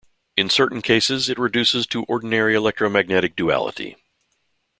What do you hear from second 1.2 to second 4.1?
it reduces to ordinary electromagnetic duality.